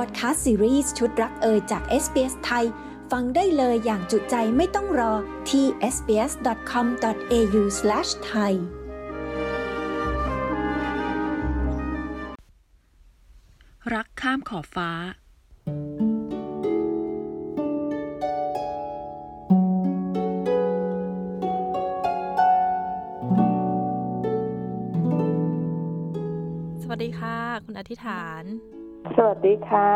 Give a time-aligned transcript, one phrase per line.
[0.00, 2.66] พอดแคสต์ซีรีส์ชุดรักเอยจาก SBS ไทย
[3.12, 5.12] ฟังได้เลยอย่างจุใจไม่ต้องรอ
[5.50, 5.64] ที่
[5.94, 8.52] sbs.com.au/thai
[13.94, 14.90] รักข้ามขอบฟ้า
[26.82, 28.44] สวัสดีค่ะ คุณอธิษฐาน
[29.16, 29.90] สวัสดีค่ะ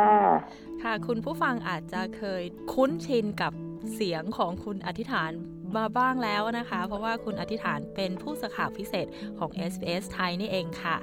[0.83, 3.53] ค่ะ คุณผู้ฟังอาจจะเคยคุ้นชินกับ
[3.95, 5.33] เสียงของคุณอธิษฐาน
[5.77, 9.07] มาบ้างแล้วนะคะ เพราะว่าคุณอธิษฐานเป็นผู้สื่อข่าวพิเศษ
[9.39, 10.97] ของ SBS ไทยนี่เองค่ะ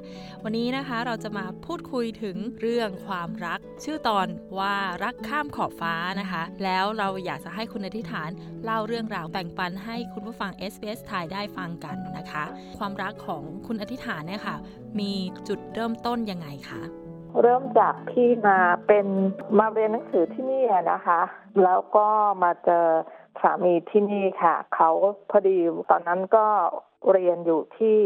[0.44, 4.28] วันนี้นะคะเราจะมาพูดคุยถึงเรื่องความรัก ชื่อตอน
[4.60, 8.30] ว่ารักข้ามขอบฟ้านะคะ แล้วเราอยากจะให้คุณอธิษฐาน
[8.64, 12.44] เล่าเรื่องราวแบ่งปันให้คุณผู้ฟัง SBS ไทยได้ฟังกันนะคะ
[12.80, 14.56] ความรักของคุณอธิษฐานเนี่ยค่ะ
[15.00, 15.14] มี
[15.48, 16.84] จุดเริ่มต้นยังไงคะ
[17.42, 19.08] เริ่มจากที่มาเป็น
[19.58, 21.22] มาเรียนหนังสือที่นี่นะคะ
[21.64, 22.08] แล้วก็
[22.44, 22.86] มาเจอ
[23.42, 24.90] สามีที่นี่ค่ะ เขา
[25.30, 25.58] พอดี
[25.92, 26.46] ตอนนั้นก็
[27.12, 28.00] เรียนอยู่ที่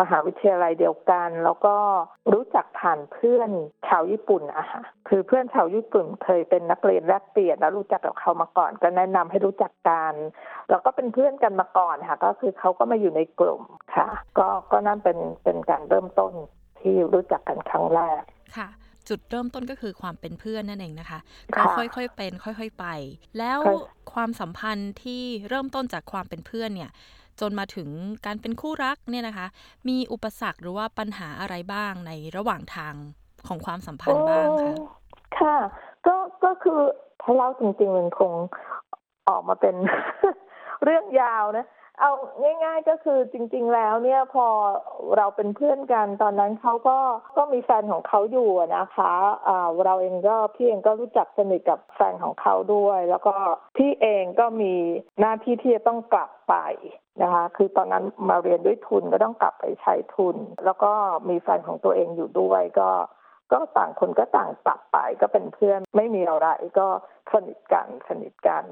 [0.00, 1.76] มหาวิทยาลัยเดียวกัน แล้วก็
[2.32, 3.50] รู้จักผ่านเพื่อน
[3.88, 10.14] ชาวญี่ปุ่นอะค่ะคือเพื่อนชาวญี่ปุ่นเคยเป็นนักเรียนแลกเปลี่ยนแล้วรู้จักกับเขามาก่อน ก็แนะนำให้รู้จักกัน
[10.70, 13.62] แล้วก็เป็นเพื่อนกันมาก่อนค่ะ ก็คือเขาก็มาอยู่ในกลุ่ม
[13.96, 16.32] ค่ะ ก็ก็นั่นเป็นเป็นการเริ่มต้น
[16.80, 18.22] ที่รู้จักกันครั้งแรก
[18.56, 18.68] ค่ะ
[19.08, 21.18] จุดเริ่มต้นก็คือความเป็นเพื่อนนั่นเองนะคะ
[21.56, 22.86] ค่ะก็ค่อยๆเป็น ค่อย ๆไป
[23.38, 23.74] แล้วค่ะ
[24.14, 26.90] ความสัมพันธ์ที่เริ่มต้นจากความเป็นเพื่อนเนี่ย
[27.40, 27.88] จนมาถึง
[28.26, 29.46] การเป็นคู่รักเนี่ยนะคะ
[29.88, 32.94] มีอุปสรรคหรือว่าปัญหาอะไรบ้างในระหว่างทาง
[33.48, 34.86] ของความสัมพันธ์บ้างคะโอ้
[35.38, 35.56] ค่ะ
[36.06, 36.78] ก็ก็คือ
[37.22, 38.32] ถ้าเล่าจริงๆมันคง
[39.28, 39.74] ออกมาเป็น
[40.84, 41.66] เรื่องยาวนะ
[42.00, 42.10] เอา
[42.64, 44.46] ง่าย ๆ ก็คือจริง ๆ แล้วเนี่ยพอ
[45.16, 46.98] เราเป็นเพื่อนกันตอนนั้นเขาก็
[47.36, 49.12] ก็มีแฟนของเขาอยู่นะคะ
[49.48, 53.34] อ่าเราเองก็พี่เองก็รู้จักสนิทกับแฟนของเขาด้วย แล้วก็
[53.76, 54.74] พี่เองก็มี
[55.20, 56.54] หน้าที่ที่จะต้องกลับไป
[57.22, 60.92] นะคะคือตอนนั้นมาเรียนด้วยทุนก็ต้องกลับไปใช้ทุน แล้วก็
[61.28, 62.90] มีแฟนของตัวเองอยู่ด้วยก็
[63.52, 66.86] ก็ต่างคนก็ต่างกลับไปก็เป็นเพื่อนไม่มีอะไรก็
[67.32, 68.64] สนิทกันสนิทกัน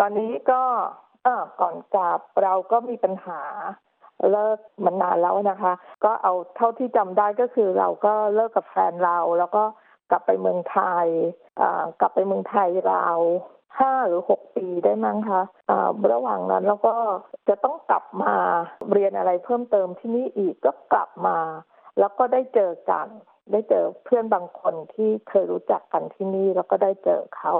[0.00, 0.62] ตอนนี้ก็
[1.26, 1.28] อ
[1.60, 3.40] ก่อนกลับเราก็มีปัญหา
[4.30, 5.72] เลิกมันนานแล้วนะคะ
[6.04, 9.64] ก็เอาเท่าที่จำได้ก็คือเราก็เลิกกับแฟนเรา แล้วก็
[10.10, 11.08] กลับไปเมืองไทย
[11.60, 11.62] อ
[12.00, 13.08] กลับไปเมืองไทยเรา
[13.78, 15.42] ห้าหรือหกปีได้มั้งคะ
[16.12, 16.94] ระหว่างนั้นแล้วก็
[17.48, 18.34] จะต้องกลับมา
[18.92, 21.38] เรียนอะไรเพิ่มเติมที่นี่อีกก็กลับมา
[21.98, 23.08] แล้วก็ได้เจอกัน
[23.52, 27.52] ได้เจอเพื่อนบางคนที่เคยรู้จักกันที่นี่แล้วก็ได้เจอเขา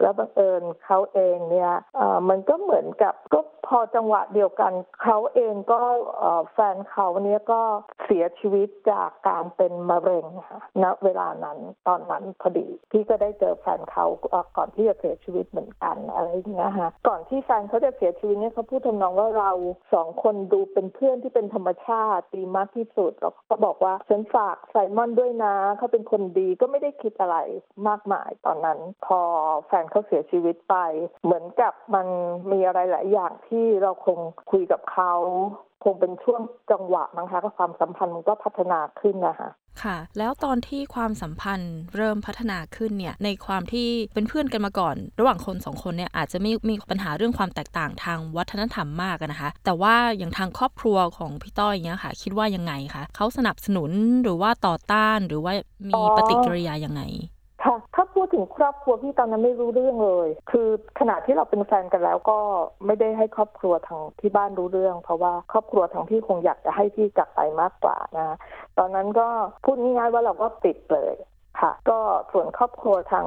[0.00, 1.72] แล้วบังเอิญเขาเองเนี่ย
[2.28, 4.72] มันก็เหมือนกับก็ พอจังหวะเดียวกัน
[5.02, 5.78] เขาเองก็
[6.52, 7.60] แฟนเขาเนี่ยก็
[8.04, 14.06] เสียชีวิตจากการเป็นมะเร็งค่ะณเวลานั้นตอนนั้นพอดี พี่ก็ได้เจอแฟนเขา
[14.56, 19.50] ก่อนที่จะเสียชีวิตเหมือนกันอะไรอย่างเงี้ยค่ะก่อนที่แฟนเขาจะเสียชีวิตเนี่ยเขาพูดทำนองว่าเรา
[19.92, 27.36] สองคนดูเป็นเพื่อนที่เป็นธรรมชาติดีมากที่สุดแล้วก็บอกว่าฉันฝากไซมอนด้วยนะเขาเป็นคนดีก็ไม่ได้คิดอะไร
[27.88, 29.20] มากมายตอนนั้น พอ
[29.66, 30.76] แฟนเขาเสียชีวิตไป
[31.24, 32.06] เหมือนกับมัน
[32.52, 34.18] มีอะไรหลายอย่างที่เราคง
[34.50, 35.12] คุยกับเขา
[35.84, 36.40] คงเป็นช่วง
[36.70, 39.50] จังหวะมั้งคะก็ความสัมพันธ์มันก็พัฒนาขึ้นนะคะ
[39.82, 53.90] ค่ะ แล้วตอนที่ความสัมพันธ์เริ่มพัฒนาขึ้นเนี่ยในความที่เป็นเพื่อนกันมาก่อน ระหว่างคนสองคนเนี่ยอาจจะไม่มีปัญหาเรื่องความแตกต่างทางวัฒนธรรมมากอะนะคะ แต่ว่าอย่างทางครอบครัวของพี่ต้อยอย่างเงี้ยค่ะ คิดว่ายังไงคะเขาสนับสนุน
[54.22, 55.52] หรือว่าต่อต้านหรือว่า
[55.88, 57.35] มีอ๋อปฏิกิริยายังไงค่ะ
[58.36, 62.38] ถึงครอบครัวพี่ตอนนั้นไม่รู้เรื่องเลย คือขณะที่เราเป็นแฟนกันแล้วก็
[62.86, 68.36] ไม่ได้ให้ครอบครัวทางที่บ้านรู้เรื่อง เพราะว่าครอบครัวทางพี่คงอยากจะให้พี่กลับไปมากกว่านะ
[68.78, 69.28] ตอนนั้นก็
[69.64, 71.14] พูดง่ายๆว่าเราก็ติดเลย
[71.60, 71.98] ค่ะ ก็
[72.32, 73.26] ส่วนครอบครัวทาง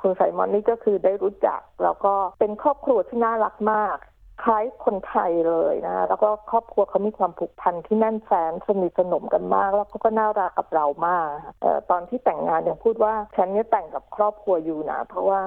[0.00, 3.96] คุณไซมอนนี่ก็คือได้รู้จัก แล้วก็เป็นครอบครัวที่น่ารักมาก
[4.42, 11.26] คล้ายคนไทยเลยนะแล้วก็ครอบครัวเขามีความผูกพันที่แน่นแฟนสนิทสนมกันมาก แล้วเขาก็น่ารักกับเรามาก
[11.64, 15.40] ออตอนที่แต่งงานยังพูดว่าฉันเนี่ยแต่งกับครอบครัวอยู่นะเพราะว่า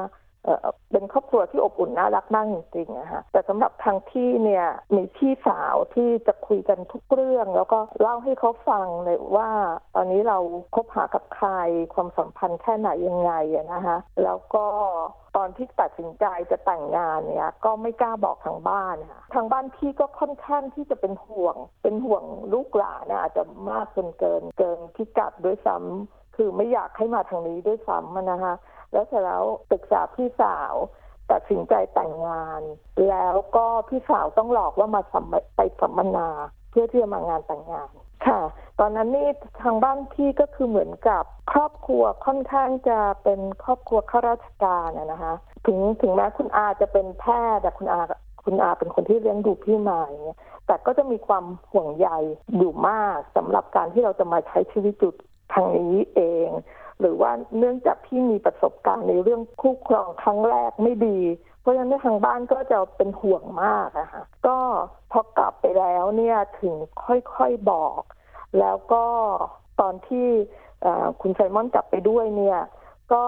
[0.45, 4.65] เออเป็นครอบครัวที่อบอุ่นน่ารักมากจริงๆนะฮะแต่สำหรับทางพี่เนี่ย
[4.95, 9.49] มีพี่สาวที่จะคุยกันทุกเรื่อง แล้วก็เล่าให้เขาฟังเลยว่า
[9.95, 10.37] ตอนนี้เรา
[10.75, 11.49] คบหากับใคร
[11.93, 13.33] ความสัมพันธ์แค่ไหนยังไง
[13.73, 14.65] นะฮะแล้วก็
[15.35, 28.53] ตอนที่ตัดสินใจจะแต่งงานเนี่ย ก็ไม่กล้าบอกทางบ้านค่ะทางบ้านพี่ก็ค่อนข้างที่จะเป็นห่วง เป็นห่วงลูกหลานอาจจะมากจนเกินเกินพิกัดด้วยซ้ำคือไม่อยากให้มาทางนี้ด้วยซ้ำนะคะ
[28.91, 30.73] แล้วเสร็จแล้วปรึกษาพี่สาว
[31.31, 32.61] ตัดสินใจแต่งงาน
[33.09, 35.25] แล้วก็พี่สาวต้องหลอกว่ามาสัม
[35.55, 36.27] ไปสัมมนา
[36.71, 37.89] เพื่อที่จะมางานแต่งงาน
[38.79, 39.29] ตอนนั้นนี่
[39.61, 45.33] ทางบ้านพี่ก็คือเหมือนกับครอบครัวค่อนข้างจะเป็นครอบครัวข้าราชการนะคะ
[45.65, 47.25] ถึงถึงแม้คุณอาจะเป็นแพ
[47.55, 48.01] ทย์แต่คุณอา
[48.43, 52.09] คุณอาเป็นคนที่เลี้ยงดูพี่มาอย่างเงี้ยแต่ก็จะมีความห่วงใย
[52.57, 55.15] อยู่มากสำหรับการที่เราจะมาใช้ชีวิตจุด
[55.53, 56.49] ทางนี้เอง
[56.99, 61.19] หรือว่าเนื่องจากพี่มีประสบการณ์ในเรื่องคู่ครองครั้งแรกไม่ดี
[61.61, 64.57] เพราะฉะนั้นทางบ้านก็จะเป็นห่วงมากนะคะก็
[65.11, 66.73] พอกลับไปแล้วเนี่ยถึง
[67.05, 68.01] ค่อยๆบอก
[68.59, 69.03] แล้วก็
[69.81, 70.27] ตอนที่
[71.21, 72.59] คุณไซมอนกลับไปด้วยเนี่ย
[73.13, 73.23] ก็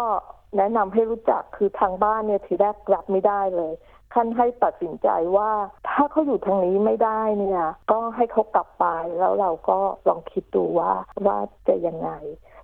[0.57, 3.73] แนะนำให้รู้จักคือทางบ้านเนี่ยทีแรกรับไม่ได้เลย
[4.13, 5.51] ขั้นให้ตัดสินใจว่า
[5.89, 8.85] ถ้าเขาอยู่ทางนี้ไม่ได้เนี่ย ก็ให้เขากลับไป
[9.19, 10.91] แล้วเราก็ลองคิดดูว่า
[11.25, 11.37] ว่า
[11.67, 12.09] จะยังไง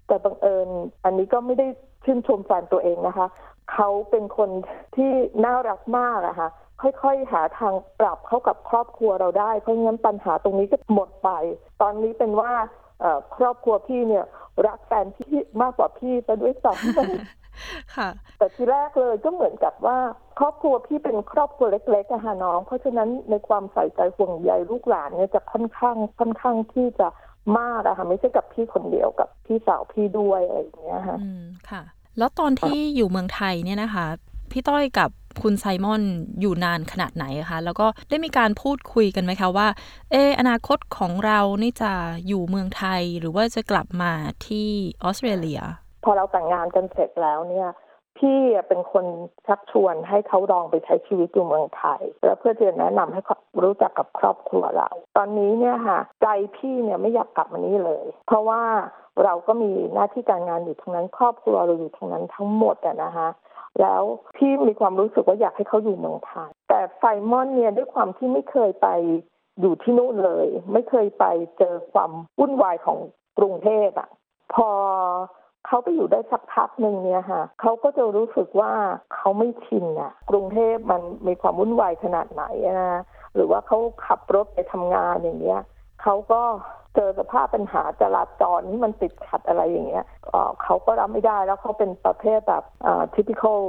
[0.08, 0.70] แต่บังเอิญ
[1.04, 1.68] อันนี้ก็ไม่ได้
[2.04, 3.28] ชื่นชมแฟนตัวเองนะคะ
[3.74, 4.50] เขาเป็นคน
[4.96, 5.12] ที่
[5.46, 6.50] น่ารักมากอะคะ
[6.82, 11.30] ค่อยๆ หาทางปรับเข้ากับครอบครัวเราได้ เพราะงั้นปัญหาตรงนี้ก็หมดไป
[11.82, 12.52] ตอนนี้เป็นว่า
[13.36, 14.26] ครอบครัวพี่เนี่ย
[14.68, 19.98] รักแฟนพี่มากกว่าพี่ซะด้วยซ้ำค่ะ แต่ทีแรกเลยก็เหมือนกับว่า
[20.40, 27.08] ครอบครัวพี่เป็นครอบครัวเล็กๆอะค่ะน้อง เพราะฉะนั้นในความใส่ใจห่วงใยลูกหลานเนี่ยจะค่อนข้างค่อนข้างที่จะ
[27.60, 31.82] มากอะค่ะไม่ใช่กับพี่คนเดียวกับพี่สาวพี่ด้วยอะไรอย่างเงี้ยค่ะ อืมค่ะ
[32.18, 34.06] แล้วตอนที่อยู่เมืองไทยเนี่ยนะคะ
[34.52, 35.10] พี่ต้อยกับ
[35.42, 36.02] คุณไซมอน
[36.42, 39.68] อยู่นานขนาดไหนคะ แล้วก็ได้มีการพูดคุยกันไหมคะว่า
[40.12, 41.92] เอออนาคตของเรานี่จะ
[42.28, 44.12] อยู่เมืองไทยหรือว่าจะกลับมา
[44.48, 44.68] ที่
[45.04, 45.62] ออสเตรเลีย
[46.04, 47.70] พอเราแต่งงานกันเสร็จแล้วเนี่ย
[48.18, 49.06] พี่เป็นคน
[49.48, 58.62] ชักชวนให้เขาลองไปใช้ชีวิตอยู่เมืองไทย แล้วเพื่อจะแนะนำให้เขารู้จักกับครอบครัวเรา ตอนนี้เนี่ยค่ะใจพี่เนี่ยไม่อยากกลับมานี้เลย เพราะว่า
[59.24, 63.30] เราก็มีหน้าที่การงานอยู่ทั้งนั้น ครอบครัวเราอยู่ทั้งนั้นทั้งหมดอะนะคะ
[63.82, 64.04] แล้ว
[64.38, 68.88] พี่มีความรู้สึกว่าอยากให้เขาอยู่เมืองไทยแต่ไฟมอนเนี่ยด้วยความที่ไม่เคยไป
[69.62, 71.26] อยู่ที่นู่นเลย ไม่เคยไป
[71.58, 72.98] เจอความวุ่นวายของ
[73.38, 74.10] กรุงเทพอะ
[74.54, 74.70] พอ
[75.68, 78.72] เขาไปอยู่ได้สักพักหนึ่งเนี่ยค่ะเขาก็จะรู้สึกว่า
[79.16, 82.44] เขาไม่ชินอะกรุงเทพมันมีความวุ่นวายขนาดไหน
[82.82, 83.02] นะ
[83.36, 85.62] หรือว่าเขาขับรถไปทำงานอย่างเงี้ย
[86.02, 86.42] เขาก็
[86.96, 90.06] เจอสภาพปัญหาจราจรที่มันติดขัดอะไรอย่างเงี้ย
[90.64, 92.64] เขาก็รับไม่ได้แล้วเขาเป็นประเภทแบบ
[93.16, 93.60] typical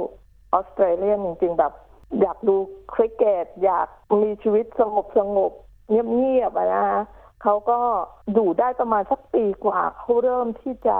[0.53, 1.73] ออสเตรเลียนจริง ๆ แบบ
[2.21, 2.55] อยากดู
[2.93, 3.87] คริกเกต อยาก
[4.21, 5.51] มีชีวิตสงบสงบ
[5.89, 6.87] เงียบๆนะ
[7.43, 7.79] เขาก็
[8.33, 10.97] อยู่ได้ประมาณสักปีกว่าเขาเริ่มที่จะ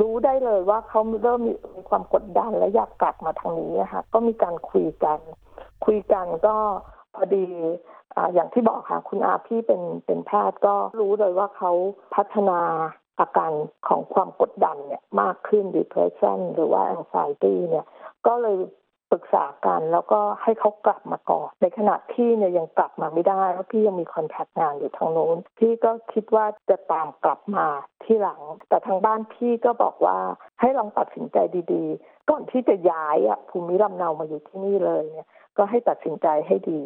[0.00, 1.54] รู้ได้เลยว่าเขาเริ่มมี
[1.88, 5.18] ความกดดันและอยากกลับมาทางนี้ค่ะก็มีการคุยกัน
[5.84, 6.56] คุยกันก็
[7.14, 7.46] พอดี
[8.34, 11.72] อย่างที่บอกค่ะ คุณอาพี่เป็นเป็นแพทย์ก็รู้เลยว่าเขา
[12.14, 12.60] พัฒนา
[13.20, 13.52] อาการ
[13.88, 17.86] ของความกดดันเนี่ยมากขึ้น depression หรือว่า anxiety เนี่ย
[18.26, 18.56] ก็เลย
[19.10, 27.66] ปรึกษากันแล้วก็ให้เขากลับมาก่อน ในขณะที่เนี่ยยังกลับมาไม่ได้เพราะพี่ยังมีคอนแทคงานอยู่ทางโน้นพี่ก็คิดว่าจะตามกลับมา
[28.04, 30.18] ที่หลัง แต่ทางบ้านพี่ก็บอกว่า
[30.60, 31.36] ให้ลองตัดสินใจ
[31.72, 36.80] ดีๆ ก่อนที่จะย้ายอะภูมิลำเนามาอยู่ที่นี่เลยเนี่ยก็ให้ตัดสินใจให้ดี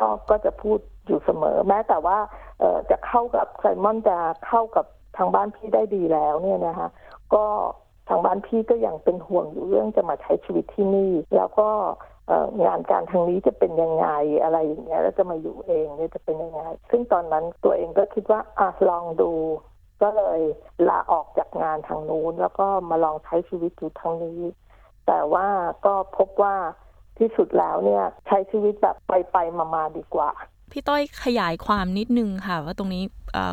[0.00, 2.18] ก็ก็จะพูดอยู่เสมอ แม้แต่ว่า
[2.60, 4.86] เอจะเข้ากับไซมอนจะเข้ากับ
[5.16, 6.88] ทางบ้านพี่ได้ดีแล้วเนี่ยนะคะ
[7.34, 7.44] ก็
[8.08, 11.68] ทางบ้านพี่ก็ยังเป็นห่วงอยู่เรื่องจะมาใช้ชีวิตที่นี่ แล้วก็
[12.64, 14.06] งานการทางนี้จะเป็นยังไง
[14.42, 19.32] อะไรอย่างเงี้ยแล้วจะมาอยู่เองเนี่ยจะเป็นยังไง ซึ่งตอนนั้นตัวเองก็คิดว่าอะลองดู
[20.02, 20.40] ก็เลย
[20.88, 24.40] ลาออกจากงานทางนู้น แล้วก็มาลองใช้ชีวิตอยู่ทางนี้
[25.06, 25.46] แต่ว่า
[25.86, 26.56] ก็พบว่า
[27.18, 30.30] ที่สุดแล้วเนี่ยใช้ชีวิตแบบไปไปมามาดีกว่า
[30.72, 33.02] พี่ต้อยขยายความนิดนึงค่ะ ว่าตรงนี้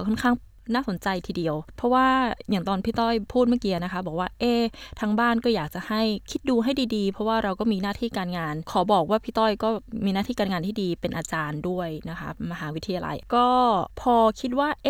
[0.05, 0.35] ค่อนข้าง
[0.75, 2.07] น่าสนใจทีเดียว เพราะว่า
[2.49, 4.45] อย่างตอนพี่ต้อยพูดเมื่อกี้นะคะ บอกว่าเอ
[4.99, 6.01] ทางบ้านก็อยากจะให้
[6.31, 9.69] คิดดูให้ดีๆ เพราะว่าเราก็มีหน้าที่การงาน ขอบอกว่าพี่ต้อยก็
[10.05, 13.47] มีหน้าที่การงานที่ดีเป็นอาจารย์ด้วยนะคะ มหาวิทยาลัย ก็
[14.01, 14.89] พอคิดว่าเอ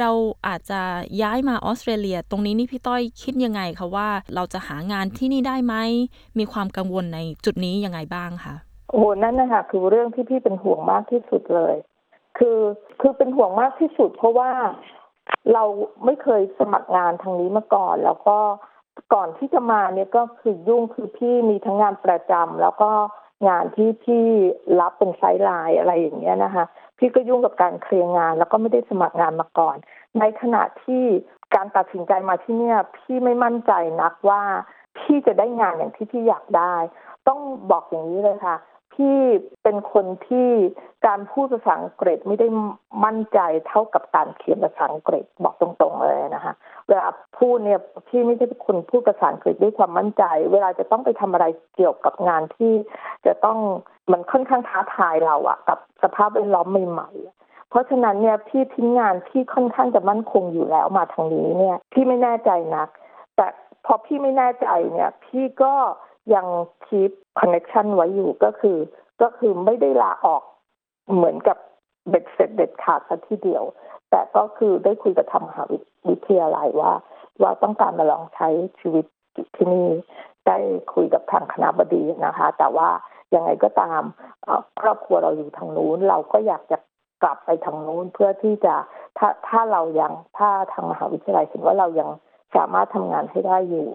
[0.00, 0.10] เรา
[0.46, 0.80] อาจจะ
[1.22, 5.74] ย้ายมาออสเตรเลีย ตรงนี้นี่พี่ต้อยคิดยังไงคะว่าเราจะหางานที่นี่ได้ไหม
[6.38, 8.54] มีความกังวลในจุดนี้ยังไงบ้างคะ
[8.90, 11.74] โอ้นั่นนะคะคือเรื่องที่พี่เป็นห่วงมากที่สุดเลย
[12.38, 12.58] คือ
[13.00, 14.50] คือเป็นห่วงมากที่สุด เพราะว่า
[15.52, 15.64] เรา
[16.04, 18.38] ไม่เคยสมัครงานทางนี้มาก่อน แล้วก็
[19.14, 22.90] ก่อนที่จะมาเนี่ยก็คือยุ่งคือพี่มีทั้งงานประจำแล้วก็
[23.48, 24.26] งานที่พี่
[24.80, 26.64] รับเป็นไซต์ไลน์อะไรอย่างเงี้ยนะคะ
[26.98, 29.76] พี่ก็ยุ่งกับการเคลียร์งาน แล้วก็ไม่ได้สมัครงานมาก่อน
[30.18, 31.04] ในขณะที่
[31.54, 34.42] การตัดสินใจมาที่เนี่ย พี่ไม่มั่นใจนักว่า
[34.98, 36.74] พี่จะได้งานอย่างที่พี่อยากได้
[37.28, 38.56] ต้องบอกอย่างนี้เลยค่ะ
[39.00, 39.18] ที่
[39.62, 40.48] เป็นคนที่
[41.06, 42.48] การพูดภาษาอังกฤษไม่ได้
[43.04, 43.38] มั่นใจ
[43.68, 46.54] เท่ากับการเขียนภาษาอังกฤษบอกตรงๆเลยนะคะ
[46.88, 47.06] เวลา
[47.38, 52.72] พูดเนี่ยพี่ไม่ได้เป็นคนพูดภาษาอังกฤษด้วยความมั่นใจ เวลาจะต้องไปทำอะไรเกี่ยวกับงานที่
[53.26, 53.58] จะต้อง
[54.12, 57.10] มันค่อนข้างท้าทายเราอะกับสภาพแวดล้อมใหม่
[57.70, 62.88] เพราะฉะนั้นเนี่ยพี่ทิ้งงานที่ค่อนข้างจะมั่นคงอยู่แล้วมาทางนี้เนี่ยพี่ไม่แน่ใจนัก
[63.36, 63.46] แต่
[63.84, 65.74] พอพี่ไม่แน่ใจเนี่ย พี่ก็
[66.34, 66.46] ยัง
[66.86, 68.78] keep connection ไว้อยู่ก็คือ
[69.22, 70.42] ก็คือไม่ได้ลาออก
[71.14, 71.58] เหมือนกับ
[72.08, 73.64] เบ็ดเสร็จเด็ดขาดซะทีเดียว
[74.10, 75.62] แต่ก็คือได้คุยกับทางมหา
[76.08, 76.92] วิทยาลัยว่า
[77.42, 78.48] ว่าต้องการมาลองใช้
[78.80, 79.04] ชีวิต
[79.56, 79.88] ที่นี่
[80.46, 80.58] ได้
[80.94, 82.88] คุยกับทางคณะบดีนะคะ แต่ว่า
[83.34, 84.02] ยังไงก็ตาม
[84.80, 86.78] ครอบครัวเราอยู่ทางนู้น เราก็อยากจะ
[87.22, 88.74] กลับไปทางนู้นเพื่อที่จะ
[89.18, 92.08] ถ้าถ้าเรายังถ้าทางมหาวิทยาลัยเห็นว่าเรายัง
[92.56, 93.88] สามารถทำงานให้ได้อยู่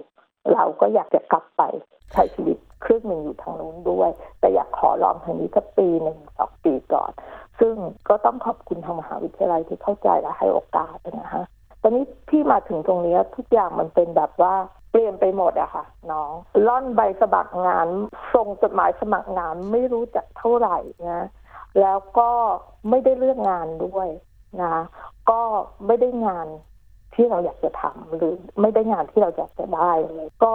[0.54, 1.64] เราก็อยากจะกลับไป
[2.12, 4.10] ใช้ชีวิตครึ่งหนึ่งอยู่ทางนู้นด้วย
[4.40, 7.12] แต่อยากขอลองทางนี้สักปีหนึ่งสองปีก่อน
[7.60, 7.75] ซึ่ง
[8.10, 11.46] ก็ต้องขอบคุณทางมหาวิทยาลัยที่เข้าใจและให้โอกาสนะฮะ
[11.82, 14.56] ตอนนี้พี่มาถึงตรงนี้ทุกอย่างมันเป็นแบบว่า
[14.92, 16.32] เปลี่ยนไปหมดอะค่ะ น้อง
[16.68, 17.88] ล่อนใบสมัครงาน
[18.34, 20.78] ส่งจดหมายสมัครงานไม่รู้จักเท่าไหร่
[21.10, 21.28] นะ
[21.80, 22.30] แล้วก็
[22.90, 24.08] ไม่ได้เลือกงานด้วย
[24.64, 24.75] นะ
[25.30, 25.42] ก็
[25.86, 26.48] ไม่ได้งาน
[27.16, 29.92] ที่เราอยากจะทำหรือไม่ได้งานที่เราอยากจะได้
[30.44, 30.54] ก็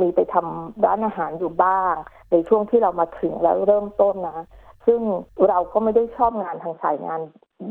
[0.00, 1.94] มีไปทำร้านอาหารอยู่บ้าง
[2.30, 4.46] ในช่วงที่เรามาถึงแล้วเริ่มต้นนะ
[4.86, 5.00] ซึ่ง
[5.48, 7.20] เราก็ไม่ได้ชอบงานทางสายงาน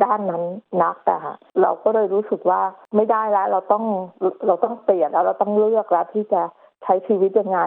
[0.03, 0.43] ด้านนั้น
[0.81, 1.17] นักแต่
[1.61, 2.61] เราก็เลยรู้สึกว่า
[2.95, 3.85] ไม่ได้แล้ว เราต้อง
[4.47, 6.41] เราต้องเปลี่ยนแล้วเราต้องเลือกแล้วที่จะ
[6.83, 7.59] ใช้ชีวิตยังไง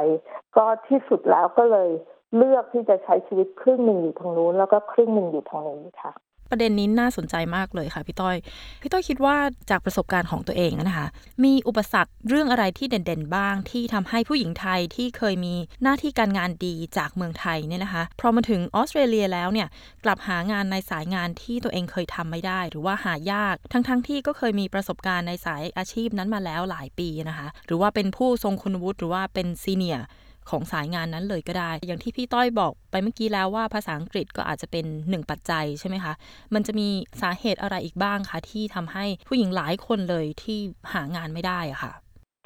[0.57, 1.89] ก็ที่สุดแล้วก็เลย
[2.37, 6.13] เลือกที่จะใช้ชีวิตครึ่งหนึ่งอยู่ทางนู้นแล้วก็ครึ่งหนึ่งอยู่ทางนี้ค่ะ
[6.51, 8.37] ประเด็นนี้น่าสนใจมากเลยค่ะพี่ต้อย
[8.83, 9.37] พี่ต้อยคิดว่า
[9.71, 11.09] จากประสบการณ์ของตัวเองนะคะ
[11.45, 19.69] มีอุปสรรคเรื่องอะไรที่เด่นๆบ้าง ที่ทำให้ผู้หญิงไทยที่เคยมีหน้าที่การงานดีจากเมืองไทยเนี่ยนะคะ พอมาถึงออสเตรเลียแล้วเนี่ย
[20.05, 30.07] กลับหางานในสายงานที่ตัวเองเคยทำไม่ได้ หรือว่าหายาก ทั้งๆทที่ก็เคยมีประสบการณ์ในสายอาชีพนั้นมาแล้วหลายปีนะคะ หรือว่าเป็นผู้ทรงคุณวุฒิหรือว่าเป็นซีเนียร์
[30.51, 36.13] ของสายงานนั้นเลยก็ได้ อย่างที่พี่ต้อยบอกไปเมื่อกี้แล้วว่าภาษาอังกฤษก็อาจจะเป็นหนึ่งปัจจัยใช่ไหมคะ
[36.55, 36.89] มันจะมี
[37.23, 40.59] สาเหตุอะไรอีกบ้างคะที่ทำให้ผู้หญิงหลายคนเลยที่
[40.93, 41.93] หางานไม่ได้อะค่ะ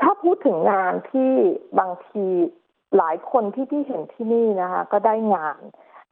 [0.00, 1.30] ถ้าพูดถึงงานที่
[1.78, 2.24] บางที
[2.96, 5.60] หลายคนที่ที่เห็นที่นี่นะคะ ก็ได้งาน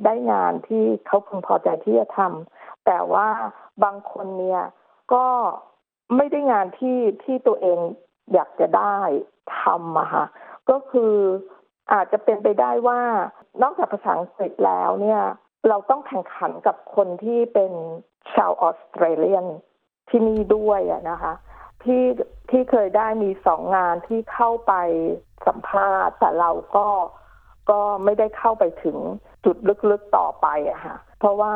[0.05, 3.28] ได้งานที่เขาพึงพอใจที่จะทำแต่ว่า
[3.85, 4.62] บางคนเนี่ย
[5.12, 5.26] ก็
[6.16, 7.78] ไม่ได้งานที่ที่ตัวเอง
[8.33, 8.99] อยากจะได้
[9.61, 10.25] ทำอะค่ะ
[10.71, 11.12] ก็คือ
[11.93, 13.00] อาจจะเป็นไปได้ว่า
[13.62, 15.21] นอกจากภาษาอังกฤษแล้วเนี่ย
[15.69, 17.73] เราต้องแข่งขันกับคนที่เป็น
[18.35, 19.47] ชาวออสเตรเลียน
[20.09, 21.33] ที่นี่ด้วยนะคะ
[21.83, 22.02] ที่
[22.50, 24.73] ที่เคยได้มีสองงานที่เข้าไป
[25.47, 26.87] สัมภาษณ์ แต่เราก็
[27.71, 28.97] ก็ไม่ได้เข้าไปถึง
[29.45, 29.57] จุด
[29.90, 31.52] ลึกๆต่อไปอะค่ะเพราะว่า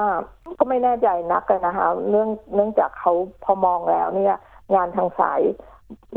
[0.58, 3.12] ก็ไม่แน่ใจนักนะคะเนื่องเนื่องจากเขา
[3.44, 4.36] พอมองแล้วเนี่ย
[4.74, 5.40] งานทางสาย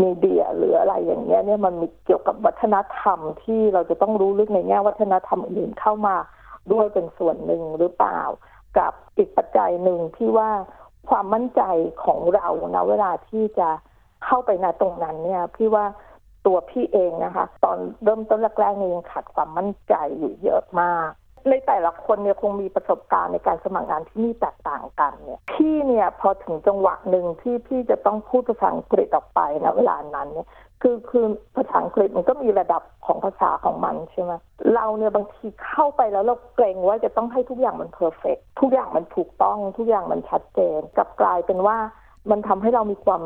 [0.01, 6.15] มีเดียหรืออะไรอย่างเงี้ยเนี่ยมันมีเกี่ยวกับวัฒนธรรมที่เราจะต้องรู้ลึกในแง่วัฒนธรรมอื่นเข้ามา
[6.72, 8.22] ด้วยเป็นส่วนหนึ่งหรือเปล่า
[8.77, 10.50] กับอีกปัจจัยหนึ่งที่ว่า
[11.10, 11.62] ความมั่นใจ
[12.06, 13.70] ของเรานะเวลาที่จะ
[14.25, 15.86] เข้าไปในตรงนั้นเนี่ย พี่ว่า
[16.46, 21.12] ตัวพี่เองนะคะ ตอนเริ่มต้นแรกๆเนี่ยยังขาดความมั่นใจอยู่เยอะมาก
[21.50, 30.48] ในแต่ละคนเนี่ยคงมีประสบการณ์ในการสมัครงานที่นี่แตกต่างกันเนี่ยพี่เนี่ยพอถึงจังหวะหนึ่งที่พี่จะต้องพูดภาษาอังกฤษออกไปนะเวลานั้นเนี่ย
[30.82, 34.32] คือคือภาษาอังกฤษมันก็มีระดับของภาษาของมันใช่ไหม
[34.74, 41.78] เราเนี่ยบางทีเข้าไปแล้วเราเกรงว่าจะต้องให้ทุกอย่างมันเพอร์เฟกทุกอย่างมันถูกต้องทุกอย่างมันชัดเจนกลับกลายเป็นว่า
[42.30, 43.22] มันทำให้เรามีความ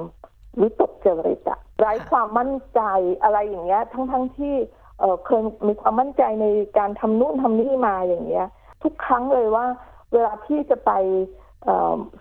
[0.62, 1.40] วิตกเจริญ
[1.78, 2.82] อะไร้ความมั่นใจ
[3.24, 4.56] อะไรอย่างเงี้ยทั้งทั้งที่
[5.00, 6.46] เเคยมีความมั่นใจใน
[6.78, 8.48] การทำนู่นทำนี่มาอย่างเงี้ย
[8.84, 9.66] ทุกครั้งเลยว่า
[10.14, 10.92] เวลาที่จะไป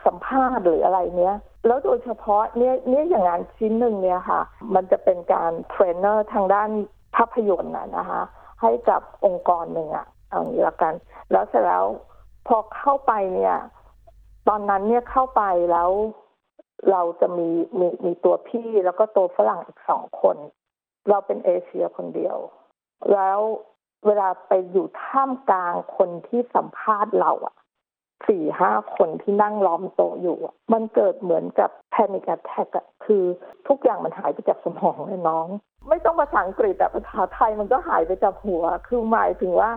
[0.07, 4.41] สัมภาษณ์หรืออะไรเนี้ย แล้วโดยเฉพาะเนี่ยเนี่ยอย่างงานชิ้นหนึ่งเนี่ยค่ะ
[4.75, 6.71] มันจะเป็นการเทรนเนอร์ทางด้าน
[7.17, 8.23] ภาพยนตร์นะนะคะ
[8.63, 10.95] ให้กับองค์กรหนึ่งอะเอางี้ละกัน
[11.33, 11.85] แล้วเสร็จแล้ว
[12.47, 13.57] พอเข้าไปเนี่ย
[14.49, 15.43] ตอนนั้นเนี่ยเข้าไป
[15.73, 15.91] แล้ว
[16.91, 20.37] เราจะมีมีมีตัวพี่แล้วก็ตัวฝรั่งอีกสองคน
[21.11, 22.37] เราเป็นเอเชียคนเดียว
[23.13, 23.39] แล้ว
[24.07, 27.55] เวลาไปอยู่ท่ามกลางคนที่สัมภาษณ์เราอะ
[28.29, 33.25] สี่ห้าคนที่นั่งล้อมโต๊ะอยู่อะมันเกิดเหมือนกับ panic attack อะคือ
[33.69, 35.47] ทุกอย่างมันหายไปจากสมองเลยน้อง
[35.89, 39.71] ไม่ต้องภาษาอังกฤษแต่ภาษาไทยมันก็หายไปจากหัว คือหมายถึงว่า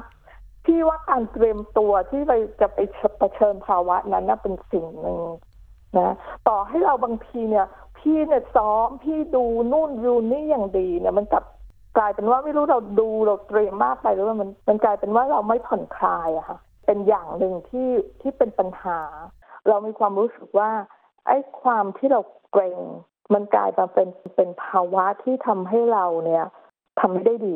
[0.65, 2.79] พี่ว่าการเตรียมตัวที่ไปจะไป
[3.17, 5.19] เผชิญภาวะนั้นน่ะเป็นสิ่งหนึ่ง
[5.97, 6.15] นะ
[6.47, 7.65] ต่อให้เราบางทีเนี่ย
[7.97, 11.43] พี่เนี่ยซ้อมพี่ดูนู่นดูนี่อย่างดีเนี่ยมันกับ
[11.97, 17.89] กลายเป็นว่าไม่รู้เราดูเราเตรียมมากไปหรือว่ามันมันกลายเป็นว่าเราไม่ผ่อนคลายอะค่ะเป็นอย่างหนึ่งที่
[18.21, 18.99] ที่เป็นปัญหา
[19.67, 20.69] เรามีความรู้สึกว่า
[21.27, 22.79] ไอ้ความที่เราเกรง
[23.33, 26.45] มันกลายมาเป็นเป็นภาวะที่ทำให้เราเนี่ย
[26.99, 27.55] ทำไม่ได้ดี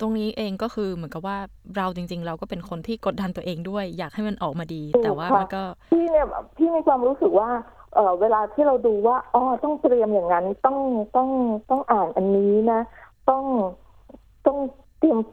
[0.00, 1.38] ตรงนี้เองก็คือเหมือนกับว่า
[1.76, 6.26] เราจริง ๆ เราก็เป็นคนที่กดดันตัวเองด้วย อยากให้มันออกมาดี แต่ว่ามันก็พี่เนี่ย
[6.56, 7.50] พี่มีความรู้สึกว่า
[7.94, 10.78] เออเวลาที่เราดูว่าอ๋อต้องเตรียมอย่างนั้นต้อง
[11.16, 11.28] ต้อง
[11.70, 12.99] ต้องอ่านอันนี้นะต้องต้องเ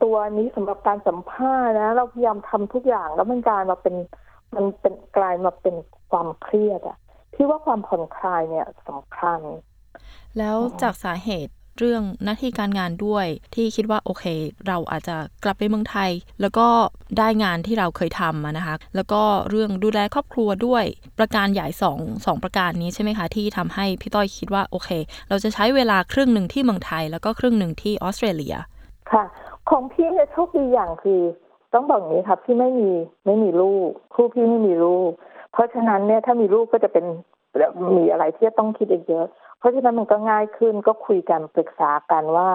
[0.07, 3.95] ตรียมตัวนี้สำหรับการสัมภาษณ์นะ เราพยายามทำทุกอย่างแล้วมันกลายมาเป็น
[4.55, 5.75] มันเป็นกลายมาเป็น
[6.11, 6.97] ความเครียดอะ
[7.33, 9.39] พี่ว่าความผ่อนคลายเนี่ยสำคัญ
[10.37, 14.25] แล้วจากสาเหตุเรื่องหน้าที่การงานด้วยที่คิดว่าโอเค
[14.67, 16.11] เราอาจจะกลับไปเมืองไทย
[16.41, 16.67] แล้วก็
[17.17, 20.83] ได้งานที่เราเคยทำนะคะ แล้วก็เรื่องดูแลครอบครัวด้วย
[21.19, 24.89] ประการใหญ่สองสองประการนี้ใช่ไหมคะ ที่ทำให้พี่ต้อยคิดว่าโอเค
[25.29, 28.55] เราจะใช้เวลาครึ่งหนึ่งที่เมืองไทย แล้วก็ครึ่งหนึ่งที่ออสเตรเลีย
[29.11, 29.23] ค่ะ
[29.69, 31.21] ของพี่เนี่ยโชคดีอย่างคือ
[31.73, 32.91] ต้องบอกอย่างนี้ครับพี่ไม่มี
[33.25, 35.11] ไม่มีลูกคู่พี่ไม่มีลูก
[35.51, 37.05] เพราะฉะนั้นเนี่ยถ้ามีลูกก็จะเป็น
[37.97, 39.25] มีอะไรที่จะต้องคิดเยอะ
[39.59, 42.49] เพราะฉะนั้นมันก็ง่ายขึ้นก็คุยกันปรึกษากันว่า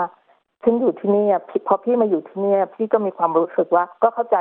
[0.63, 1.27] ฉันอยู่ที่นี่
[1.67, 4.37] พอพี่มาอยู่ที่นี่พี่ก็มีความรู้สึกว่า ก็เข้าใจ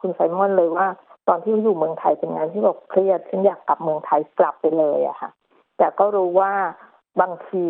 [0.00, 0.86] คุณไซมอนเลยว่า
[1.28, 5.30] ตอนที่อยู่เมืองไทยเป็นไงที่บอกเครียดฉันอยากกลับเมืองไทยกลับไปเลยอะค่ะ
[5.78, 6.52] แต่ก็รู้ว่า
[7.20, 7.64] บางที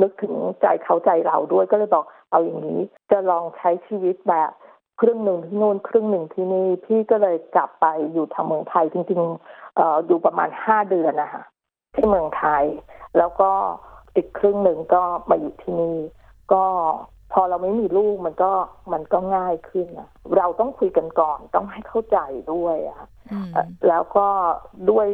[0.00, 2.80] นึกถึงใจเขาใจเราด้วยก็เลยบอกเอาอย่างนี้
[3.10, 4.50] จะลองใช้ชีวิตแบบ
[5.00, 11.42] ครึ่งหนึ่งที่นู่นครึ่งหนึ่งที่นี่พี่ก็เลยกลับไปอยู่ทางเมืองไทยจริงๆเอ่ออยู่ประมาณห้าเดือนนะคะ
[11.94, 12.64] ที่เมืองไทย
[13.18, 13.50] แล้วก็
[14.14, 15.96] อีกครึ่งหนึ่งก็มาอยู่ที่นี่
[16.52, 16.64] ก็
[17.32, 18.52] พอเราไม่มีลูกมันก็
[18.92, 22.18] มันก็ง่ายขึ้นนะเราต้องคุยกันก่อนต้องให้เข้าใจ
[22.52, 23.02] ด้วยอะ
[23.88, 24.26] แล้วก็
[24.90, 25.06] ด้วย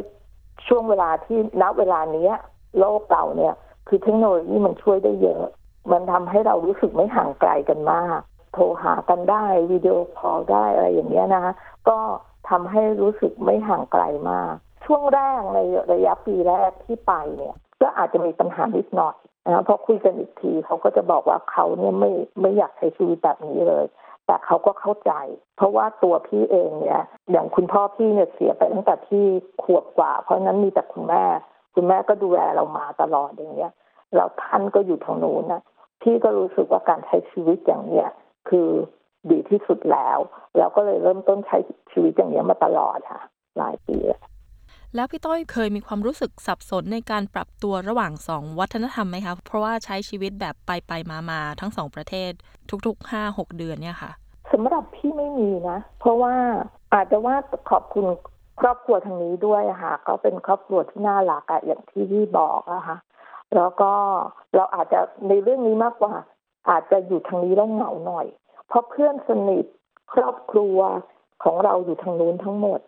[0.67, 2.33] ช่วงเวลาที่ณเวลาเนี้ย
[2.79, 3.53] โลกเราเนี่ย
[3.89, 5.45] คือเทคโนโลยีมันช่วยได้เยอะ
[5.91, 8.19] มันทำให้เรารู้สึกไม่ห่างไกลกันมาก
[8.53, 11.53] โทรหากันได้วิดีโอคอลได้อะไรอย่างเงี้ยนะคะ
[11.89, 11.99] ก็
[12.49, 14.53] ทำให้รู้สึกไม่ห่างไกลมาก
[14.85, 15.59] ช่วงแรกใน
[15.93, 19.15] ระยะปีแรกที่ไปเนี่ย ก็อาจจะมีปัญหานิดหน่อย
[19.45, 23.85] นะพอคุยกันอีกทีเขาก็จะบอกว่าเขาเนี่ยไม่ไม่อยากใช้ชีวิตแบบนี้เลย
[24.25, 25.11] แต่เขาก็เข้าใจ
[25.57, 29.25] เพราะว่าตัวพี่เองเนี่ย อย่างคุณพ่อพี่เนี่ยเสียไปตั้งแต่ที่
[29.63, 31.25] ขวบกว่า เพราะนั้นมีแต่คุณแม่
[31.81, 33.73] คุณแม่ก็ดูแลเรามาตลอดอย่างเงี้ย
[34.15, 35.61] แล้วท่านก็อยู่ทางนู้นนะ
[36.01, 38.09] พี่ก็รู้สึกว่าการใช้ชีวิตอย่างเนี้ย
[38.49, 38.69] คือ
[39.29, 40.17] ดีที่สุดแล้ว
[40.57, 41.57] แล้วก็เลยเริ่มต้นใช้
[41.91, 43.21] ชีวิตอย่างนี้มาตลอดค่ะ
[43.57, 43.97] หลายปี
[44.95, 52.31] แล้วพี่ต้อยเคยมีความรู้สึกสับสนในการปรับตัวระหว่างสองวัฒนธรรมไหมคะ เพราะว่าใช้ชีวิตแบบไปไปมามาทั้งสองประเทศ
[52.87, 54.11] ทุกๆห้าหกเดือนเนี่ยค่ะ
[54.51, 56.33] สำหรับพี่ไม่มีนะ เพราะว่า
[56.93, 57.35] อาจจะว่า
[57.69, 58.05] ขอบคุณ
[58.59, 62.97] ครอบครัวทางนี้ด้วยค่ะก็เป็นครอบครัวที่น่ารักอะอย่างที่พี่บอกอะค่ะ
[63.55, 63.91] แล้วก็
[64.55, 66.13] เราอาจจะในเรื่องนี้มากกว่า
[66.69, 68.27] อาจจะอยู่ทางนี้แล้วเหงาหน่อย
[68.67, 69.65] เพราะเพื่อนสนิท
[70.13, 70.77] ครอบครัว
[71.43, 72.79] ของเราอยู่ทางนู้นทั้งหมด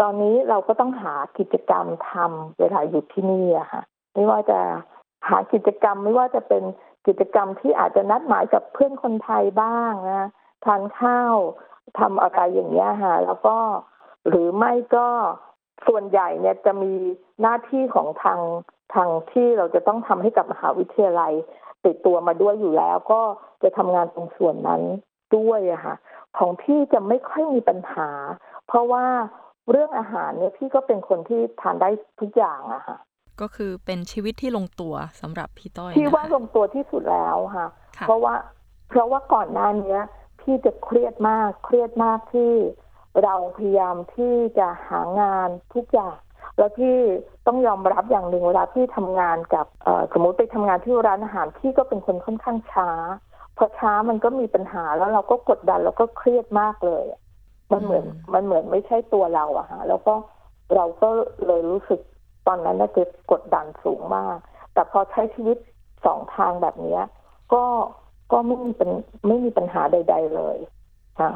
[0.00, 3.82] ตอนนี้เราก็ต้องหากิจกรรมทำเวลาอยู่ที่นี่อะค่ะ
[4.14, 4.58] ไม่ว่าจะ
[5.28, 6.62] หากิจกรรมไม่ว่าจะเป็น
[7.06, 10.28] กิจกรรมที่อาจจะนัดหมายกับเพื่อนคนไทยบ้างนะ
[10.64, 11.36] ทานข้าว
[11.98, 13.56] ทำอะไรอย่างเงี้ยค่ะแล้วก็
[14.28, 15.06] หรือไม่ก็
[15.86, 16.92] ส่วนใหญ่เนี่ยจะมี
[17.42, 18.40] หน้าที่ของทาง
[18.94, 21.32] ทางที่เราจะต้องทำให้กับมหาวิทยาลัย
[21.84, 23.20] ติดตัวมาด้วยอยู่แล้ว ก็
[23.62, 24.82] จะทำงานตรงส่วนนั้น
[25.36, 25.94] ด้วยอะค่ะ
[26.38, 28.08] ของพี่จะไม่ค่อยมีปัญหา
[28.66, 29.04] เพราะว่า
[29.70, 32.96] เรื่องอาหารเนี่ยพี่ก็เป็นคนที่ทานได้ทุกอย่างอะค่ะ
[33.40, 37.66] ก็คือเป็นชีวิตที่ลงตัวสำหรับพี่ต้อยพี่ว่าลงตัวที่สุดแล้วค่ะ
[38.00, 38.34] เพราะว่า
[38.88, 39.98] เพราะว่าก่อนหน้านี้
[40.40, 42.52] พี่จะเครียดมากเครียดมากที่
[43.24, 46.16] เราพยายามที่จะหางานทุกอย่าง
[46.58, 46.96] แล้วพี่
[47.46, 49.66] ต้องยอมรับอย่างหนึ่งเวลาที่ทำงานกับ
[50.12, 52.90] สมมติไปทำงานที่ร้านอาหารพี่ก็เป็นคนค่อนข้างช้า
[53.56, 57.04] พอช้ามันก็มีปัญหาแล้วเราก็กดดันแล้วก็เครียดมากเลย
[57.72, 60.14] มันเหมือนมันเหมือนไม่ใช่ตัวเราอะฮะแล้วก็
[60.74, 61.08] เราก็
[61.46, 62.00] เลยรู้สึก
[62.46, 64.36] ตอนนั้นน่าจะกดดันสูงมาก
[64.72, 65.56] แต่พอใช้ชีวิต
[66.06, 66.98] สองทางแบบนี้
[67.52, 67.64] ก็
[68.32, 68.90] ก็ไม่มีเป็น
[69.26, 70.58] ไม่มีปัญหาใด ๆเลย
[71.20, 71.30] ค่ะ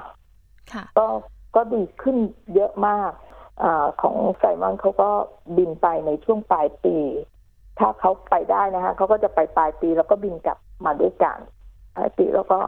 [0.99, 1.07] ก็
[1.55, 2.17] ก็ดีขึ้น
[2.55, 3.11] เยอะมาก
[3.63, 3.65] อ
[4.03, 5.11] ของไซมอนเขาก็
[5.57, 6.97] บินไปในช่วงปลายปี
[7.79, 11.39] ถ้าเขาไปได้นะคะเขาก็จะไปปลายปีแล้วก็บินกลับมาด้วยกัน
[11.97, 12.59] ปลายปีแล้วก็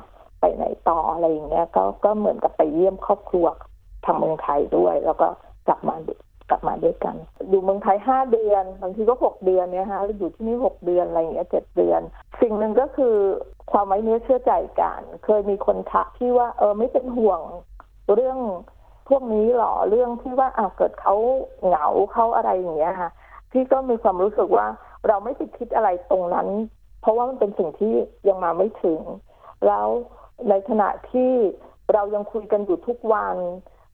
[0.41, 3.47] ไปไหนต่ออะไรอย่างเงี้ยก็ก็เหมือนกับไปเยี่ยมครอบครัว
[4.05, 5.29] ทางเมืองไทยด้วย แล้วก็
[5.69, 5.97] กลับมา
[6.51, 7.17] กลับมาด้วยกัน
[7.49, 12.01] อยู่เมืองไทยห้าเดือน บางทีก็หกเดือนเนี่ยฮะอยู่ที่นี่หกเดือนอะไรอย่างเงี้ยเจ็ดเดือน
[12.41, 13.17] สิ่งหนึ่งก็คือ
[13.73, 17.41] ความไว้เนื้อเชื่อใจกัน เคยมีคนทักที่ว่าเออไม่เป็นห่วง
[18.15, 18.39] เรื่อง
[19.09, 21.15] พวกนี้หรอเรื่องที่ว่าอ่าวเกิดเขา
[21.65, 23.11] เหงาเขาอะไรอย่างเงี้ยค่ะ
[23.51, 24.67] พี่ก็มีความรู้สึกว่า
[25.09, 26.49] เราไม่ไปคิดอะไรตรงนั้น
[27.01, 27.95] เพราะว่ามันเป็นสิ่งที่
[28.29, 29.01] ยังมาไม่ถึง
[29.67, 29.89] แล้ว
[30.49, 31.33] ในขณะที่
[31.93, 33.37] เรายังคุยกันอยู่ทุกวัน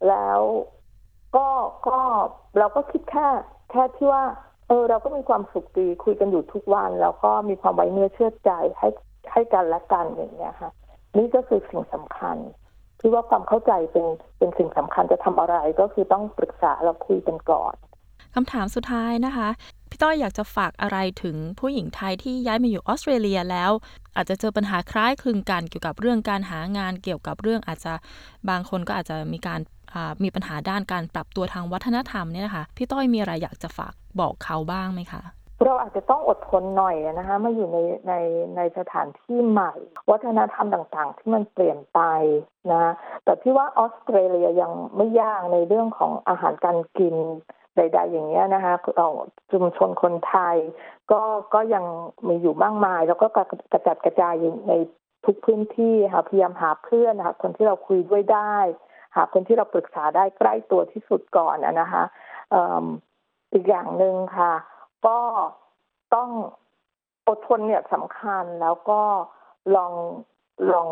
[0.09, 0.40] แล้ว
[1.37, 1.48] ก็
[1.88, 1.98] ก็
[2.59, 3.29] เราก็คิดแค่
[3.70, 4.25] แค่ที่ว่า
[4.68, 8.88] เออเราก็มีความสุขดีคุยกันอยู่ทุกวัน แล้วก็มีความไว้เนื้อเชื่อใจให้
[9.33, 10.70] ให้กันและกันอย่างเงี้ยค่ะ
[11.18, 12.37] นี่ก็คือสิ่งสำคัญ
[13.02, 14.06] ที่ว่าความเข้าใจเป็น
[14.38, 17.74] เป็นสิ่งสำคัญจะทำอะไรก็คือต้องปรึกษาเราคุยกันก่อน
[18.34, 19.48] คำถามสุดท้ายนะคะ
[19.90, 23.70] พี่ต้อยอยากจะฝากอะไรถึงผู้หญิงไทยที่ย้ายมาอยู่ออสเตรเลียแล้ว
[24.16, 27.92] อาจจะเจอปัญหาคล้ายคลึงกันเกี่ยวกับเรื่องการหางานเกี่ยวกับเรื่องอาจจะ
[28.48, 29.60] บางคนก็อาจจะมีการ
[30.22, 35.22] มีปัญหาด้านการปรับตัวทางวัฒนธรรมเนี่ยนะคะพี่ต้อยมีอะไรอยากจะฝากบอกเขาบ้างไหมคะ
[35.64, 38.14] เราอาจจะต้องอดทนหน่อยนะคะมาอยู่ในใน
[38.57, 39.72] ในสถานที่ใหม่
[40.11, 42.01] วัฒนธรรมต่างๆ ที่มันเปลี่ยนไป
[42.72, 42.92] นะ
[43.25, 47.14] แต่ที่ว่าออสเตรเลียยังไม่ยากในเรื่องของอาหารการกิน
[47.77, 49.09] ใดๆอย่างเงี้ยนะคะเรา
[49.51, 50.57] ชุมชนคนไทย
[51.11, 51.20] ก็
[51.55, 51.85] ก็ยัง
[52.29, 53.38] มีอยู่มากมาย แล้วก็ก
[53.75, 54.72] ระจัดกระจายอยู่ใน
[55.25, 58.57] ทุกพื้นที่ค่ะพยายามหาเพื่อนนะคะคนที่เราคุยด้วยได้
[59.16, 62.03] หาคนที่เราปรึกษาได้ใกล้ตัวที่สุดก่อนนะคะ
[63.53, 64.53] อีกอย่างหนึ่งค่ะ
[65.06, 65.18] ก็
[66.14, 66.30] ต้อง
[67.28, 69.00] อดทนเนี่ยสำคัญแล้วก็
[69.76, 69.92] ลอง
[70.72, 70.88] ลอง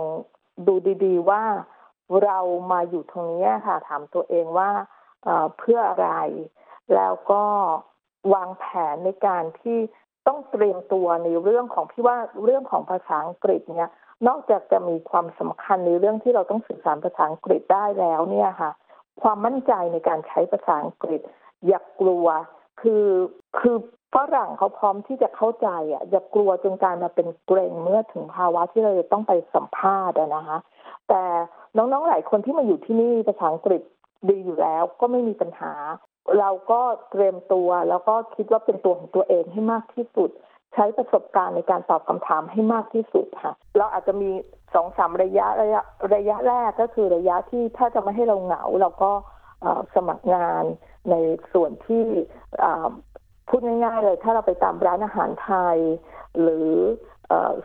[0.66, 1.42] ดูดีๆว่า
[2.25, 2.38] เรา
[2.73, 4.70] มาอยู่ตรงนี้ค่ะ ถามตัวเองว่า
[5.59, 6.11] เพื่ออะไร
[6.94, 7.42] แล้วก็
[8.35, 9.79] วางแผนในการที่
[10.27, 13.90] ต้องเตรียมตัวในเรื่องของพี่ว่าเรื่องของภาษาอังกฤษเนี่ย
[14.29, 18.70] นอกจากจะมีความสำคัญในเรื่องที่เราต้องสื่อสารภาษาอังกฤษได้แล้วเนี่ยค่ะ
[19.23, 21.20] ความมั่นใจในการใช้ภาษาอังกฤษ
[21.66, 22.27] อย่ากกลัว
[22.81, 23.07] คือ
[23.59, 23.77] คือ
[24.14, 30.59] ฝรั่งเขาพร้อมที่จะเข้าใจอะอย่ากลัวจนการมาเป็นเกรงเมื่อถึงภาวะที่เราจะต้องไปสัมภาษณ์นะคะ
[31.09, 31.23] แต่
[31.77, 33.83] น้องๆหลายคนที่มาอยู่ที่นี่ภาษาอังกฤษ
[34.29, 35.73] ดีอยู่แล้วก็ไม่มีปัญหา
[36.38, 40.31] เราก็เตรียมตัวแล้วก็คิดว่าเป็นตัวของตัวเองให้มากที่สุด
[40.75, 44.31] ใช้ประสบการณ์ในการตอบคำถามให้มากที่สุดค่ะ เราอาจจะมี
[44.75, 45.83] สองสามระยะระยะ
[46.14, 49.12] ระยะแรกก็คือระยะที่ถ้าจะไม่ให้เราเหงาเราก็
[49.94, 50.64] สมัครงาน
[51.11, 51.14] ใน
[51.53, 52.05] ส่วนที่
[53.51, 55.79] พูดง่ายๆเลยถ้าเราไปตามร้านอาหารไทย
[56.41, 56.71] หรือ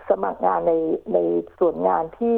[0.10, 0.74] สมัครงานใน
[1.14, 1.18] ใน
[1.60, 2.36] ส่วนงานที่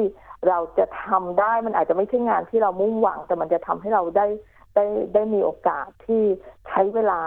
[0.48, 4.26] เราจะทำได้มันอาจจะไม่ใช่งานที่เรามุ่งหวัง แต่มันจะทำให้เราได้
[4.74, 4.84] ได้
[5.14, 6.22] ได้มีโอกาสที่
[6.68, 7.20] ใช้เวลา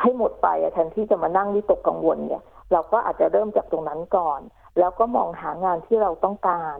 [0.00, 2.42] ให้หมดไปแทนที่จะมานั่งวิตกกังวลเนี่ย
[2.72, 4.40] เราก็อาจจะเริ่มจากตรงนั้นก่อน
[4.78, 6.76] แล้วก็มองหางานที่เราต้องการ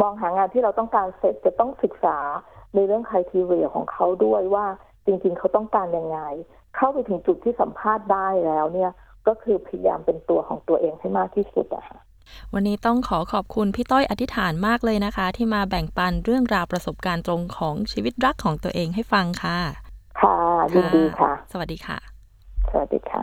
[0.00, 2.18] มองหางานที่เราต้องการเสร็จจะต้องศึกษา
[2.74, 4.66] ในเรื่องคุณทีเรียของเขาด้วยว่า
[5.24, 6.18] ริง ๆ เขาต้องการยังไง
[6.76, 8.90] เข้าไปถึงจุดที่สัมภาษณ์ได้แล้วเนี่ย
[9.26, 11.98] ก็คือพยายามเป็นตัวของตัวเองให้มากที่สุดอะค่ะ
[12.54, 19.58] วันนี้ต้องขอขอบคุณพี่ต้อยอธิษฐานมากเลยนะคะ ที่มาแบ่งปันเรื่องราวประสบการณ์ตรงของชีวิตรักของตัวเองให้ฟังค่ะ
[20.20, 20.36] ค่ะ
[20.74, 21.98] ยินดีค่ะ สวัสดีค่ะ
[22.70, 23.22] สวัสดีค่ะ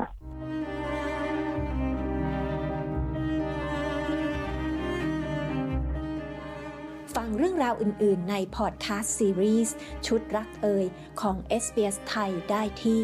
[7.17, 9.75] ฟังเรื่องราวอื่น ๆ ในพอดคาสต์ซีรีส์
[10.07, 10.85] ชุดรักเอ่ย
[11.21, 12.99] ของ SBS ไทยได้ที่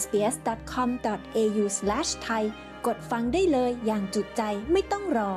[0.00, 2.42] sbs.com.au/thai
[2.86, 4.42] กดฟังได้เลยอย่างจุใจ
[4.72, 5.32] ไม่ต้องรอ